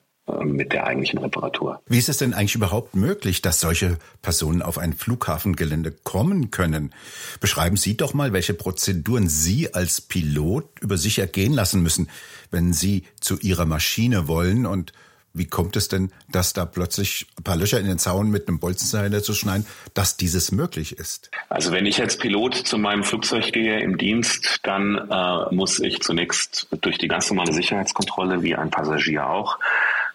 mit 0.45 0.73
der 0.73 0.87
eigentlichen 0.87 1.19
Reparatur. 1.19 1.81
Wie 1.87 1.99
ist 1.99 2.09
es 2.09 2.19
denn 2.19 2.35
eigentlich 2.35 2.55
überhaupt 2.55 2.95
möglich, 2.95 3.43
dass 3.43 3.61
solche 3.61 3.99
Personen 4.23 4.63
auf 4.63 4.79
ein 4.79 4.93
Flughafengelände 4.93 5.91
kommen 5.91 6.51
können? 6.51 6.95
Beschreiben 7.41 7.77
Sie 7.77 7.97
doch 7.97 8.15
mal, 8.15 8.33
welche 8.33 8.55
Prozeduren 8.55 9.29
Sie 9.29 9.75
als 9.75 10.01
Pilot 10.01 10.65
über 10.81 10.97
sich 10.97 11.19
ergehen 11.19 11.53
lassen 11.53 11.83
müssen, 11.83 12.09
wenn 12.51 12.73
Sie 12.73 13.05
zu 13.21 13.39
Ihrer 13.39 13.67
Maschine 13.67 14.29
wollen 14.29 14.67
und 14.67 14.93
wie 15.35 15.47
kommt 15.47 15.77
es 15.77 15.89
denn, 15.89 16.13
dass 16.31 16.53
da 16.53 16.67
plötzlich 16.67 17.27
ein 17.39 17.45
paar 17.45 17.57
Löcher 17.57 17.81
in 17.81 17.87
den 17.87 17.99
Zaun 17.99 18.31
mit 18.31 18.49
einem 18.49 18.59
Bolzenseiler 18.59 19.23
zu 19.23 19.33
schneiden, 19.33 19.67
dass 19.95 20.17
dieses 20.17 20.53
möglich 20.53 20.99
ist? 20.99 21.31
Also 21.49 21.73
wenn 21.73 21.87
ich 21.87 22.01
als 22.01 22.19
Pilot 22.19 22.55
zu 22.55 22.77
meinem 22.77 23.03
Flugzeug 23.03 23.51
gehe 23.53 23.81
im 23.81 23.97
Dienst, 23.97 24.61
dann 24.63 24.97
äh, 25.11 25.55
muss 25.55 25.81
ich 25.81 26.01
zunächst 26.01 26.69
durch 26.83 26.99
die 26.99 27.09
ganz 27.09 27.31
normale 27.31 27.53
Sicherheitskontrolle, 27.53 28.43
wie 28.43 28.55
ein 28.55 28.71
Passagier 28.71 29.27
auch, 29.27 29.59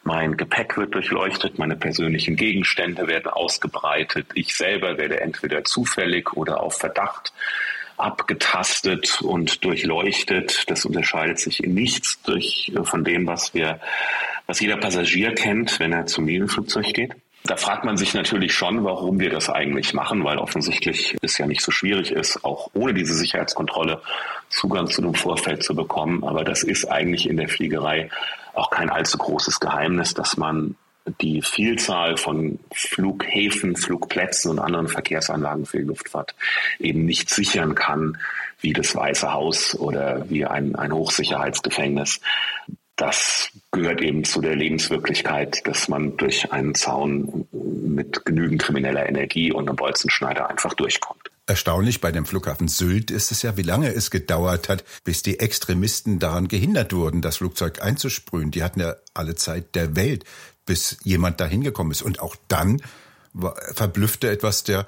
mein 0.08 0.38
Gepäck 0.38 0.78
wird 0.78 0.96
durchleuchtet, 0.96 1.60
meine 1.60 1.76
persönlichen 1.76 2.38
Gegenstände 2.38 3.08
werden 3.08 3.30
ausgebreitet. 3.30 4.28
Ich 4.36 4.56
selber 4.56 4.98
werde 4.98 5.20
entweder 5.20 5.66
zufällig 5.66 6.32
oder 6.34 6.62
auf 6.62 6.78
Verdacht 6.78 7.34
abgetastet 7.98 9.22
und 9.22 9.66
durchleuchtet. 9.66 10.64
Das 10.70 10.86
unterscheidet 10.86 11.40
sich 11.40 11.62
in 11.62 11.74
nichts 11.74 12.22
durch, 12.22 12.72
äh, 12.74 12.84
von 12.86 13.04
dem, 13.04 13.28
was 13.28 13.54
wir, 13.54 13.82
was 14.46 14.62
jeder 14.62 14.78
Passagier 14.78 15.36
kennt, 15.36 15.78
wenn 15.82 15.92
er 15.92 16.06
zum 16.06 16.26
Linienflugzeug 16.26 16.94
geht. 16.94 17.14
Da 17.44 17.56
fragt 17.56 17.86
man 17.86 17.96
sich 17.96 18.13
natürlich 18.13 18.53
schon, 18.53 18.84
warum 18.84 19.20
wir 19.20 19.29
das 19.29 19.50
eigentlich 19.50 19.94
machen, 19.94 20.24
weil 20.24 20.38
offensichtlich 20.38 21.15
es 21.22 21.38
ja 21.38 21.46
nicht 21.48 21.62
so 21.62 21.72
schwierig 21.72 22.12
ist, 22.12 22.44
auch 22.44 22.70
ohne 22.74 22.94
diese 22.94 23.13
Sicherheitskontrolle 23.13 24.01
Zugang 24.50 24.88
zu 24.88 25.01
dem 25.01 25.13
Vorfeld 25.13 25.63
zu 25.63 25.74
bekommen. 25.74 26.24
Aber 26.24 26.44
das 26.44 26.63
ist 26.63 26.86
eigentlich 26.86 27.29
in 27.29 27.38
der 27.38 27.48
Fliegerei 27.48 28.10
auch 28.53 28.70
kein 28.70 28.89
allzu 28.89 29.17
großes 29.17 29.60
Geheimnis, 29.60 30.13
dass 30.13 30.36
man 30.36 30.75
die 31.22 31.41
Vielzahl 31.41 32.17
von 32.17 32.60
Flughäfen, 32.74 33.75
Flugplätzen 33.75 34.51
und 34.51 34.60
anderen 34.60 34.88
Verkehrsanlagen 34.88 35.65
für 35.65 35.77
die 35.77 35.86
Luftfahrt 35.86 36.36
eben 36.79 37.06
nicht 37.06 37.29
sichern 37.29 37.75
kann, 37.75 38.17
wie 38.60 38.74
das 38.74 38.96
Weiße 38.96 39.32
Haus 39.32 39.75
oder 39.75 40.29
wie 40.29 40.46
ein, 40.46 40.75
ein 40.75 40.91
Hochsicherheitsgefängnis. 40.91 42.20
Das 42.98 43.50
gehört 43.72 44.01
eben 44.01 44.24
zu 44.24 44.42
der 44.42 44.56
Lebenswirklichkeit, 44.56 45.66
dass 45.68 45.88
man 45.88 46.18
durch 46.18 46.51
einen 46.51 46.74
Zaun 46.74 47.48
mit 47.51 48.25
genügend 48.25 48.62
krimineller 48.62 49.08
Energie 49.08 49.51
und 49.51 49.70
einem 49.70 49.75
Bolzenschneider 49.75 50.50
einfach 50.50 50.74
durchkommt. 50.74 51.30
Erstaunlich 51.46 52.01
bei 52.01 52.12
dem 52.12 52.25
Flughafen 52.25 52.68
Sylt 52.68 53.12
ist 53.12 53.32
es 53.32 53.44
ja, 53.44 53.56
wie 53.56 53.62
lange 53.62 53.94
es 53.94 54.10
gedauert 54.10 54.68
hat, 54.68 54.84
bis 55.04 55.22
die 55.22 55.39
Extremisten 55.39 56.18
daran 56.20 56.48
gehindert 56.48 56.92
wurden, 56.92 57.22
das 57.22 57.38
Flugzeug 57.38 57.82
einzusprühen. 57.82 58.51
Die 58.51 58.63
hatten 58.63 58.82
ja 58.82 58.96
alle 59.13 59.36
Zeit 59.36 59.75
der 59.75 59.96
Welt, 59.96 60.25
bis 60.66 60.98
jemand 61.04 61.39
dahin 61.39 61.63
gekommen 61.63 61.92
ist. 61.92 62.01
Und 62.01 62.20
auch 62.20 62.36
dann 62.48 62.82
verblüffte 63.74 64.30
etwas 64.30 64.63
der 64.63 64.88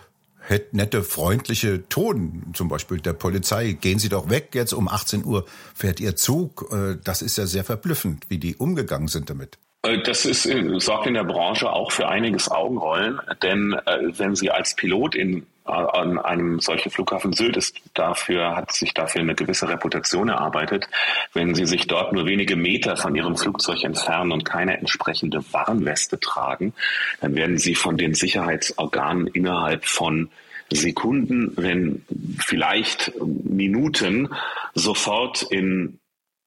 nette, 0.74 1.04
freundliche 1.04 1.88
Ton, 1.90 2.52
zum 2.54 2.70
Beispiel 2.70 3.00
der 3.00 3.14
Polizei. 3.14 3.74
Gehen 3.74 4.00
Sie 4.00 4.10
doch 4.10 4.30
weg, 4.30 4.50
jetzt 4.54 4.74
um 4.74 4.88
18 4.88 5.24
Uhr 5.24 5.46
fährt 5.76 6.00
Ihr 6.00 6.16
Zug. 6.16 6.70
Äh, 6.72 6.98
das 7.04 7.22
ist 7.22 7.38
ja 7.38 7.46
sehr 7.46 7.64
verblüffend, 7.64 8.30
wie 8.30 8.40
die 8.40 8.56
umgegangen 8.56 9.08
sind 9.08 9.30
damit. 9.30 9.60
Äh, 9.84 10.02
das 10.04 10.26
ist, 10.26 10.44
sorgt 10.78 11.08
in 11.08 11.14
der 11.14 11.24
Branche 11.24 11.72
auch 11.72 11.92
für 11.92 12.08
einiges 12.08 12.50
Augenrollen, 12.50 13.20
denn 13.42 13.74
äh, 13.86 14.18
wenn 14.18 14.36
Sie 14.36 14.52
als 14.52 14.76
Pilot 14.76 15.16
in 15.16 15.46
an 15.70 16.18
einem 16.18 16.60
solchen 16.60 16.90
Flughafen 16.90 17.34
Sylt 17.34 17.56
ist 17.56 17.80
dafür, 17.94 18.56
hat 18.56 18.72
sich 18.72 18.94
dafür 18.94 19.22
eine 19.22 19.36
gewisse 19.36 19.70
Reputation 19.70 20.30
erarbeitet. 20.30 20.88
Wenn 21.34 21.54
Sie 21.54 21.66
sich 21.66 21.86
dort 21.86 22.12
nur 22.12 22.26
wenige 22.26 22.56
Meter 22.56 22.98
von 22.98 23.16
Ihrem 23.16 23.38
Flugzeug 23.38 23.84
entfernen 23.84 24.32
und 24.32 24.46
keine 24.46 24.78
entsprechende 24.78 25.42
Warnweste 25.54 26.20
tragen, 26.20 26.74
dann 27.22 27.36
werden 27.36 27.58
Sie 27.58 27.76
von 27.76 27.98
den 27.98 28.16
Sicherheitsorganen 28.16 29.28
innerhalb 29.28 29.86
von 29.86 30.30
Sekunden, 30.72 31.54
wenn 31.56 32.04
vielleicht 32.40 33.12
Minuten 33.20 34.30
sofort 34.74 35.44
in, 35.44 36.00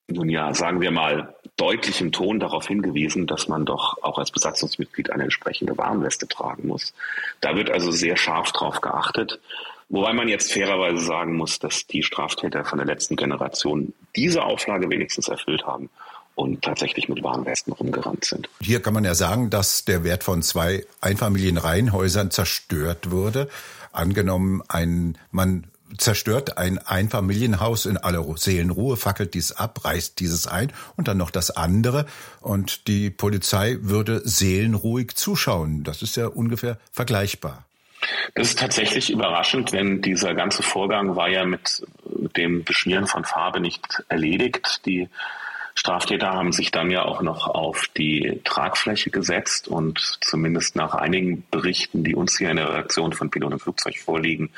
nun 0.08 0.28
ja, 0.28 0.54
sagen 0.54 0.80
wir 0.80 0.90
mal, 0.90 1.34
deutlichem 1.62 2.10
Ton 2.10 2.40
darauf 2.40 2.66
hingewiesen, 2.66 3.28
dass 3.28 3.46
man 3.46 3.64
doch 3.64 4.02
auch 4.02 4.18
als 4.18 4.32
Besatzungsmitglied 4.32 5.12
eine 5.12 5.22
entsprechende 5.24 5.78
Warnweste 5.78 6.26
tragen 6.26 6.66
muss. 6.66 6.92
Da 7.40 7.54
wird 7.54 7.70
also 7.70 7.92
sehr 7.92 8.16
scharf 8.16 8.50
drauf 8.50 8.80
geachtet. 8.80 9.38
Wobei 9.88 10.12
man 10.12 10.26
jetzt 10.26 10.52
fairerweise 10.52 11.04
sagen 11.04 11.36
muss, 11.36 11.60
dass 11.60 11.86
die 11.86 12.02
Straftäter 12.02 12.64
von 12.64 12.78
der 12.78 12.86
letzten 12.86 13.14
Generation 13.14 13.92
diese 14.16 14.42
Auflage 14.42 14.90
wenigstens 14.90 15.28
erfüllt 15.28 15.64
haben 15.64 15.88
und 16.34 16.62
tatsächlich 16.62 17.08
mit 17.08 17.22
Warnwesten 17.22 17.72
rumgerannt 17.72 18.24
sind. 18.24 18.48
Hier 18.60 18.82
kann 18.82 18.94
man 18.94 19.04
ja 19.04 19.14
sagen, 19.14 19.48
dass 19.48 19.84
der 19.84 20.02
Wert 20.02 20.24
von 20.24 20.42
zwei 20.42 20.84
Einfamilienreihenhäusern 21.00 22.32
zerstört 22.32 23.12
wurde. 23.12 23.48
Angenommen, 23.92 24.62
ein 24.66 25.16
Mann 25.30 25.68
zerstört 25.98 26.58
ein 26.58 26.78
Einfamilienhaus 26.78 27.86
in 27.86 27.96
aller 27.96 28.24
Seelenruhe, 28.36 28.96
fackelt 28.96 29.34
dies 29.34 29.52
ab, 29.52 29.84
reißt 29.84 30.20
dieses 30.20 30.46
ein 30.46 30.72
und 30.96 31.08
dann 31.08 31.16
noch 31.16 31.30
das 31.30 31.50
andere 31.50 32.06
und 32.40 32.88
die 32.88 33.10
Polizei 33.10 33.78
würde 33.80 34.22
seelenruhig 34.24 35.14
zuschauen. 35.14 35.84
Das 35.84 36.02
ist 36.02 36.16
ja 36.16 36.26
ungefähr 36.26 36.78
vergleichbar. 36.90 37.64
Das 38.34 38.48
ist 38.48 38.58
tatsächlich 38.58 39.10
überraschend, 39.10 39.72
denn 39.72 40.02
dieser 40.02 40.34
ganze 40.34 40.62
Vorgang 40.62 41.14
war 41.14 41.28
ja 41.28 41.44
mit 41.44 41.86
dem 42.36 42.64
Beschmieren 42.64 43.06
von 43.06 43.24
Farbe 43.24 43.60
nicht 43.60 44.02
erledigt. 44.08 44.84
Die 44.86 45.08
Straftäter 45.74 46.32
haben 46.32 46.52
sich 46.52 46.70
dann 46.70 46.90
ja 46.90 47.04
auch 47.04 47.22
noch 47.22 47.46
auf 47.46 47.88
die 47.96 48.40
Tragfläche 48.44 49.10
gesetzt 49.10 49.68
und 49.68 50.18
zumindest 50.20 50.76
nach 50.76 50.94
einigen 50.94 51.44
Berichten, 51.50 52.04
die 52.04 52.14
uns 52.14 52.38
hier 52.38 52.50
in 52.50 52.56
der 52.56 52.72
Reaktion 52.72 53.12
von 53.12 53.30
Pilot 53.30 53.52
und 53.52 53.62
Flugzeug 53.62 53.98
vorliegen, 53.98 54.50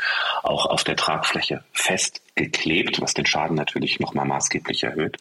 auch 0.42 0.66
auf 0.66 0.84
der 0.84 0.96
Tragfläche 0.96 1.64
festgeklebt, 1.72 3.00
was 3.00 3.14
den 3.14 3.26
Schaden 3.26 3.56
natürlich 3.56 4.00
nochmal 4.00 4.26
maßgeblich 4.26 4.82
erhöht. 4.82 5.18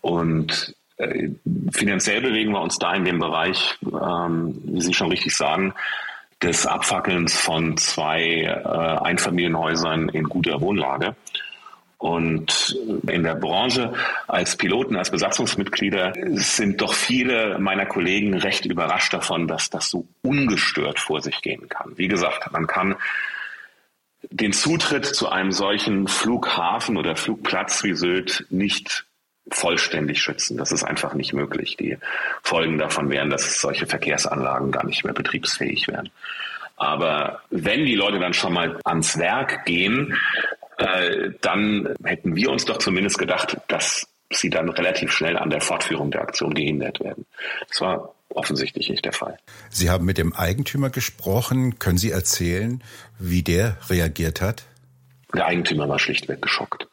Und 0.00 0.74
äh, 0.96 1.28
finanziell 1.72 2.20
bewegen 2.20 2.52
wir 2.52 2.60
uns 2.60 2.78
da 2.78 2.94
in 2.94 3.04
dem 3.04 3.18
Bereich, 3.18 3.78
ähm, 3.82 4.60
wie 4.64 4.80
Sie 4.80 4.94
schon 4.94 5.08
richtig 5.08 5.36
sagen, 5.36 5.74
des 6.42 6.66
Abfackelns 6.66 7.36
von 7.36 7.76
zwei 7.76 8.22
äh, 8.42 9.04
Einfamilienhäusern 9.04 10.08
in 10.08 10.24
guter 10.24 10.60
Wohnlage. 10.60 11.14
Und 12.00 12.78
in 13.08 13.24
der 13.24 13.34
Branche 13.34 13.92
als 14.26 14.56
Piloten, 14.56 14.96
als 14.96 15.10
Besatzungsmitglieder 15.10 16.14
sind 16.30 16.80
doch 16.80 16.94
viele 16.94 17.58
meiner 17.58 17.84
Kollegen 17.84 18.32
recht 18.32 18.64
überrascht 18.64 19.12
davon, 19.12 19.46
dass 19.46 19.68
das 19.68 19.90
so 19.90 20.08
ungestört 20.22 20.98
vor 20.98 21.20
sich 21.20 21.42
gehen 21.42 21.68
kann. 21.68 21.98
Wie 21.98 22.08
gesagt, 22.08 22.50
man 22.52 22.66
kann 22.66 22.96
den 24.30 24.54
Zutritt 24.54 25.04
zu 25.04 25.28
einem 25.28 25.52
solchen 25.52 26.08
Flughafen 26.08 26.96
oder 26.96 27.16
Flugplatz 27.16 27.84
wie 27.84 27.92
Sylt 27.92 28.46
nicht 28.48 29.04
vollständig 29.50 30.22
schützen. 30.22 30.56
Das 30.56 30.72
ist 30.72 30.84
einfach 30.84 31.12
nicht 31.12 31.34
möglich. 31.34 31.76
Die 31.76 31.98
Folgen 32.42 32.78
davon 32.78 33.10
wären, 33.10 33.28
dass 33.28 33.60
solche 33.60 33.86
Verkehrsanlagen 33.86 34.70
gar 34.70 34.86
nicht 34.86 35.04
mehr 35.04 35.12
betriebsfähig 35.12 35.86
wären. 35.86 36.08
Aber 36.76 37.42
wenn 37.50 37.84
die 37.84 37.94
Leute 37.94 38.18
dann 38.20 38.32
schon 38.32 38.54
mal 38.54 38.80
ans 38.84 39.18
Werk 39.18 39.66
gehen, 39.66 40.16
äh, 40.80 41.32
dann 41.42 41.94
hätten 42.02 42.34
wir 42.36 42.50
uns 42.50 42.64
doch 42.64 42.78
zumindest 42.78 43.18
gedacht, 43.18 43.58
dass 43.68 44.06
sie 44.32 44.48
dann 44.48 44.68
relativ 44.70 45.12
schnell 45.12 45.36
an 45.36 45.50
der 45.50 45.60
Fortführung 45.60 46.10
der 46.10 46.22
Aktion 46.22 46.54
gehindert 46.54 47.00
werden. 47.00 47.26
Das 47.68 47.80
war 47.80 48.14
offensichtlich 48.30 48.88
nicht 48.88 49.04
der 49.04 49.12
Fall. 49.12 49.36
Sie 49.68 49.90
haben 49.90 50.04
mit 50.04 50.16
dem 50.16 50.32
Eigentümer 50.32 50.88
gesprochen. 50.88 51.78
Können 51.78 51.98
Sie 51.98 52.10
erzählen, 52.10 52.82
wie 53.18 53.42
der 53.42 53.76
reagiert 53.88 54.40
hat? 54.40 54.64
Der 55.34 55.46
Eigentümer 55.46 55.88
war 55.88 55.98
schlichtweg 55.98 56.40
geschockt. 56.40 56.88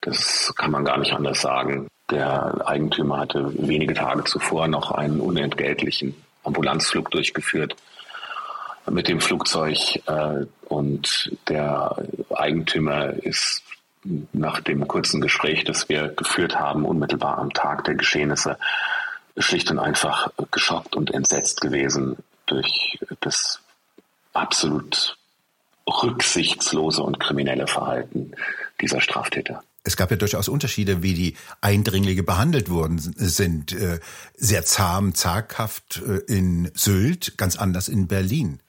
Das 0.00 0.52
kann 0.56 0.70
man 0.70 0.84
gar 0.84 0.98
nicht 0.98 1.12
anders 1.12 1.40
sagen. 1.40 1.88
Der 2.10 2.66
Eigentümer 2.66 3.18
hatte 3.18 3.52
wenige 3.56 3.94
Tage 3.94 4.24
zuvor 4.24 4.68
noch 4.68 4.90
einen 4.92 5.20
unentgeltlichen 5.20 6.14
Ambulanzflug 6.42 7.10
durchgeführt 7.10 7.76
mit 8.90 9.08
dem 9.08 9.20
Flugzeug 9.20 9.78
äh, 10.06 10.46
und 10.68 11.36
der 11.48 11.96
Eigentümer 12.34 13.12
ist 13.22 13.62
nach 14.32 14.60
dem 14.60 14.86
kurzen 14.86 15.20
Gespräch, 15.20 15.64
das 15.64 15.88
wir 15.88 16.08
geführt 16.08 16.56
haben, 16.58 16.84
unmittelbar 16.84 17.38
am 17.38 17.52
Tag 17.52 17.84
der 17.84 17.94
Geschehnisse, 17.94 18.56
schlicht 19.36 19.70
und 19.70 19.78
einfach 19.78 20.30
geschockt 20.50 20.96
und 20.96 21.12
entsetzt 21.12 21.60
gewesen 21.60 22.16
durch 22.46 22.98
das 23.20 23.60
absolut 24.32 25.18
rücksichtslose 25.88 27.02
und 27.02 27.20
kriminelle 27.20 27.66
Verhalten 27.66 28.32
dieser 28.80 29.00
Straftäter. 29.00 29.62
Es 29.84 29.96
gab 29.96 30.10
ja 30.10 30.16
durchaus 30.16 30.48
Unterschiede, 30.48 31.02
wie 31.02 31.14
die 31.14 31.36
Eindringlinge 31.60 32.24
behandelt 32.24 32.68
worden 32.68 32.98
sind. 32.98 33.72
Äh, 33.72 34.00
sehr 34.34 34.64
zahm, 34.64 35.14
zaghaft 35.14 36.02
äh, 36.04 36.18
in 36.26 36.72
Sylt, 36.74 37.38
ganz 37.38 37.56
anders 37.56 37.88
in 37.88 38.08
Berlin. 38.08 38.60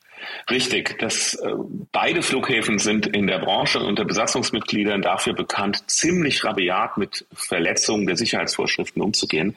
Richtig. 0.50 0.98
Das, 1.00 1.34
äh, 1.36 1.54
beide 1.92 2.22
Flughäfen 2.22 2.80
sind 2.80 3.08
in 3.08 3.28
der 3.28 3.40
Branche 3.40 3.80
unter 3.80 4.06
Besatzungsmitgliedern 4.06 5.02
dafür 5.02 5.34
bekannt, 5.34 5.90
ziemlich 5.90 6.44
rabiat 6.44 6.98
mit 6.98 7.26
Verletzungen 7.34 8.08
der 8.08 8.18
Sicherheitsvorschriften 8.18 9.02
umzugehen. 9.02 9.56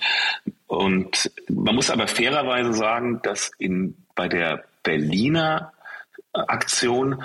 Und 0.66 1.30
man 1.48 1.74
muss 1.74 1.90
aber 1.90 2.06
fairerweise 2.06 2.72
sagen, 2.72 3.20
dass 3.22 3.50
in, 3.58 3.96
bei 4.14 4.28
der 4.28 4.64
Berliner 4.82 5.72
Aktion 6.32 7.22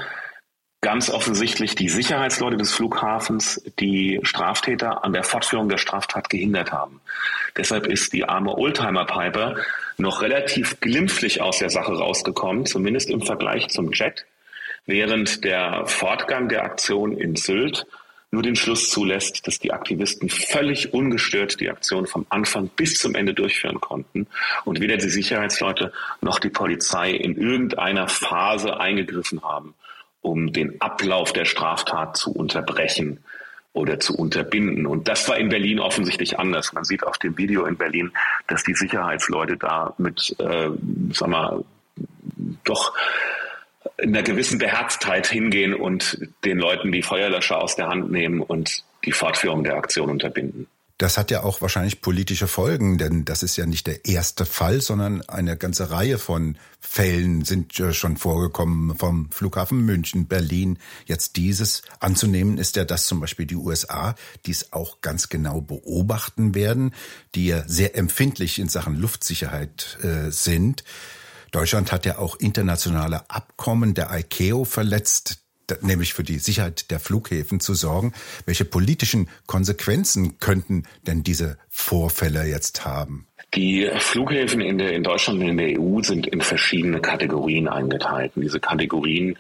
ganz 0.86 1.10
offensichtlich 1.10 1.74
die 1.74 1.90
Sicherheitsleute 1.90 2.58
des 2.58 2.72
Flughafens 2.72 3.60
die 3.80 4.20
Straftäter 4.22 5.04
an 5.04 5.14
der 5.14 5.24
Fortführung 5.24 5.68
der 5.68 5.80
Straftat 5.80 6.30
gehindert 6.30 6.72
haben. 6.72 7.02
Deshalb 7.58 7.88
ist 7.88 8.14
die 8.14 8.26
arme 8.26 8.56
Oldtimer-Piper 8.56 9.56
noch 9.98 10.22
relativ 10.22 10.80
glimpflich 10.82 11.42
aus 11.42 11.58
der 11.58 11.72
Sache 11.72 11.94
rausgekommen, 11.94 12.68
zumindest 12.68 13.10
im 13.10 13.22
Vergleich 13.22 13.70
zum 13.70 13.94
Jet, 13.94 14.28
während 14.86 15.44
der 15.44 15.88
Fortgang 15.88 16.50
der 16.50 16.64
Aktion 16.64 17.18
in 17.18 17.36
Sylt 17.36 17.88
nur 18.30 18.44
den 18.44 18.56
Schluss 18.56 18.92
zulässt, 18.92 19.48
dass 19.48 19.58
die 19.58 19.74
Aktivisten 19.74 20.30
völlig 20.30 20.94
ungestört 20.94 21.60
die 21.62 21.72
Aktion 21.72 22.06
vom 22.06 22.28
Anfang 22.30 22.68
bis 22.68 23.00
zum 23.00 23.16
Ende 23.16 23.34
durchführen 23.34 23.82
konnten 23.82 24.28
und 24.66 24.82
weder 24.82 24.98
die 24.98 25.10
Sicherheitsleute 25.10 25.92
noch 26.22 26.38
die 26.38 26.50
Polizei 26.50 27.10
in 27.10 27.38
irgendeiner 27.38 28.08
Phase 28.08 28.80
eingegriffen 28.80 29.42
haben 29.42 29.74
um 30.26 30.52
den 30.52 30.82
Ablauf 30.82 31.34
der 31.34 31.46
Straftat 31.46 32.18
zu 32.18 32.32
unterbrechen 32.32 33.24
oder 33.74 34.00
zu 34.00 34.18
unterbinden. 34.18 34.88
Und 34.88 35.08
das 35.08 35.30
war 35.30 35.38
in 35.38 35.50
Berlin 35.50 35.80
offensichtlich 35.80 36.40
anders. 36.40 36.74
Man 36.74 36.84
sieht 36.84 37.06
auf 37.06 37.20
dem 37.20 37.38
Video 37.38 37.66
in 37.66 37.78
Berlin, 37.78 38.12
dass 38.48 38.64
die 38.64 38.74
Sicherheitsleute 38.74 39.58
da 39.58 39.94
mit, 40.00 40.36
äh, 40.40 40.70
sag 41.12 41.30
mal, 41.30 41.64
doch 42.64 42.94
in 43.98 44.16
einer 44.16 44.24
gewissen 44.24 44.58
Beherztheit 44.58 45.28
hingehen 45.28 45.76
und 45.76 46.18
den 46.44 46.58
Leuten 46.58 46.92
die 46.92 47.04
Feuerlöscher 47.04 47.62
aus 47.62 47.76
der 47.76 47.88
Hand 47.88 48.12
nehmen 48.12 48.42
und 48.42 48.84
die 49.06 49.12
Fortführung 49.12 49.64
der 49.64 49.76
Aktion 49.76 50.10
unterbinden. 50.10 50.68
Das 50.98 51.18
hat 51.18 51.30
ja 51.30 51.44
auch 51.44 51.62
wahrscheinlich 51.62 52.00
politische 52.00 52.48
Folgen, 52.48 52.98
denn 52.98 53.26
das 53.26 53.44
ist 53.44 53.58
ja 53.58 53.66
nicht 53.66 53.86
der 53.86 54.06
erste 54.06 54.46
Fall, 54.46 54.80
sondern 54.80 55.22
eine 55.24 55.58
ganze 55.58 55.92
Reihe 55.92 56.18
von 56.18 56.58
Fällen 56.80 57.44
sind 57.44 57.74
schon 57.74 58.16
vorgekommen 58.16 58.96
vom 58.98 59.30
Flughafen 59.30 59.82
München, 59.82 60.28
Berlin. 60.28 60.80
Jetzt 61.06 61.36
dieses 61.36 61.82
anzunehmen 62.00 62.58
ist 62.58 62.78
ja, 62.78 62.86
dass 62.86 63.08
zum 63.08 63.20
Beispiel 63.20 63.46
die 63.46 63.58
USA 63.58 64.16
dies 64.46 64.72
auch 64.72 65.02
ganz 65.02 65.28
genau 65.28 65.60
beobachten 65.60 66.56
werden, 66.56 66.94
die 67.34 67.48
ja 67.48 67.68
sehr 67.68 67.98
empfindlich 67.98 68.58
in 68.58 68.70
Sachen 68.70 68.96
Luftsicherheit 68.96 69.98
äh, 70.02 70.32
sind. 70.32 70.86
Deutschland 71.52 71.92
hat 71.92 72.06
ja 72.06 72.20
auch 72.20 72.38
internationale 72.38 73.30
Abkommen 73.30 73.96
der 73.96 74.12
ICAO 74.14 74.64
verletzt, 74.64 75.45
nämlich 75.82 76.14
für 76.14 76.24
die 76.24 76.40
Sicherheit 76.40 76.92
der 76.92 77.00
Flughäfen 77.00 77.60
zu 77.60 77.74
sorgen. 77.74 78.14
Welche 78.46 78.66
politischen 78.66 79.30
Konsequenzen 79.46 80.40
könnten 80.40 80.84
denn 81.08 81.24
diese 81.24 81.58
Vorfälle 81.70 82.46
jetzt 82.46 82.86
haben? 82.86 83.28
Die 83.54 83.90
Flughäfen 83.98 84.62
in, 84.62 84.78
der, 84.78 84.94
in 84.94 85.04
Deutschland 85.04 85.42
und 85.42 85.48
in 85.48 85.58
der 85.58 85.80
EU 85.80 86.02
sind 86.02 86.28
in 86.28 86.42
verschiedene 86.42 87.00
Kategorien 87.00 87.68
eingeteilt. 87.68 88.34
Diese 88.36 88.60
Kategorien, 88.60 89.38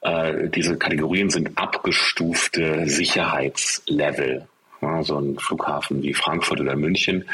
äh, 0.00 0.48
diese 0.48 0.76
Kategorien 0.76 1.30
sind 1.30 1.56
abgestufte 1.56 2.88
Sicherheitslevel. 2.88 4.48
Ja, 4.82 5.02
so 5.02 5.18
ein 5.18 5.38
Flughafen 5.38 6.02
wie 6.02 6.12
Frankfurt 6.12 6.60
oder 6.60 6.76
München 6.76 7.28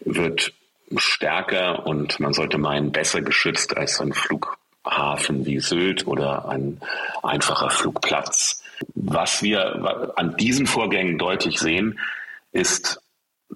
wird 0.00 0.52
stärker 0.96 1.86
und 1.86 2.20
man 2.20 2.32
sollte 2.32 2.58
meinen 2.58 2.92
besser 2.92 3.20
geschützt 3.20 3.76
als 3.76 3.96
so 3.96 4.04
ein 4.04 4.12
Flug 4.12 4.56
Hafen 4.86 5.44
wie 5.46 5.60
Sylt 5.60 6.06
oder 6.06 6.48
ein 6.48 6.80
einfacher 7.22 7.70
Flugplatz. 7.70 8.62
Was 8.94 9.42
wir 9.42 10.12
an 10.16 10.36
diesen 10.36 10.66
Vorgängen 10.66 11.18
deutlich 11.18 11.58
sehen, 11.58 11.98
ist, 12.52 13.00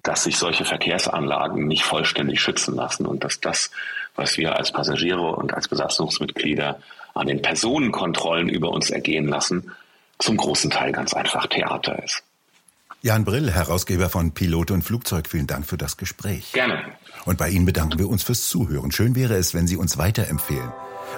dass 0.03 0.23
sich 0.23 0.37
solche 0.37 0.65
Verkehrsanlagen 0.65 1.67
nicht 1.67 1.83
vollständig 1.83 2.41
schützen 2.41 2.75
lassen 2.75 3.05
und 3.05 3.23
dass 3.23 3.39
das, 3.39 3.71
was 4.15 4.37
wir 4.37 4.57
als 4.57 4.71
Passagiere 4.71 5.35
und 5.35 5.53
als 5.53 5.67
Besatzungsmitglieder 5.67 6.79
an 7.13 7.27
den 7.27 7.41
Personenkontrollen 7.41 8.49
über 8.49 8.69
uns 8.69 8.89
ergehen 8.89 9.27
lassen, 9.27 9.71
zum 10.17 10.37
großen 10.37 10.71
Teil 10.71 10.91
ganz 10.91 11.13
einfach 11.13 11.47
Theater 11.47 12.01
ist. 12.03 12.23
Jan 13.03 13.25
Brill, 13.25 13.49
Herausgeber 13.49 14.09
von 14.09 14.31
Pilot 14.31 14.69
und 14.69 14.83
Flugzeug, 14.83 15.27
vielen 15.27 15.47
Dank 15.47 15.65
für 15.65 15.77
das 15.77 15.97
Gespräch. 15.97 16.51
Gerne. 16.51 16.83
Und 17.25 17.39
bei 17.39 17.49
Ihnen 17.49 17.65
bedanken 17.65 17.97
wir 17.97 18.07
uns 18.07 18.21
fürs 18.21 18.47
Zuhören. 18.47 18.91
Schön 18.91 19.15
wäre 19.15 19.35
es, 19.35 19.55
wenn 19.55 19.65
Sie 19.65 19.75
uns 19.75 19.97
weiterempfehlen. 19.97 20.71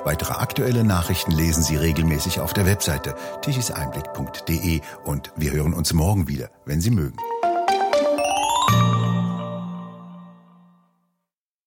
Weitere 0.05 0.33
aktuelle 0.33 0.85
Nachrichten 0.85 1.31
lesen 1.31 1.61
Sie 1.61 1.75
regelmäßig 1.75 2.39
auf 2.39 2.53
der 2.53 2.65
Webseite 2.65 3.15
tichiseinblick.de 3.41 4.79
und 5.03 5.33
wir 5.35 5.51
hören 5.51 5.73
uns 5.73 5.91
morgen 5.91 6.29
wieder, 6.29 6.49
wenn 6.65 6.79
Sie 6.79 6.89
mögen. 6.89 7.17